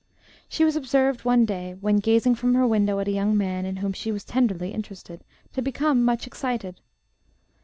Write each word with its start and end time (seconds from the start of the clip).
She 0.49 0.63
was 0.63 0.75
observed 0.75 1.25
one 1.25 1.45
day, 1.45 1.75
when 1.79 1.97
gazing 1.97 2.33
from 2.33 2.55
her 2.55 2.65
window 2.65 2.97
at 2.97 3.07
a 3.07 3.11
young 3.11 3.37
man 3.37 3.67
in 3.67 3.75
whom 3.75 3.93
she 3.93 4.11
was 4.11 4.23
tenderly 4.23 4.71
interested, 4.71 5.23
to 5.53 5.61
become 5.61 6.03
much 6.03 6.25
excited. 6.25 6.79